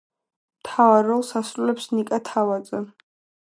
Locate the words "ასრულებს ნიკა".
1.41-2.21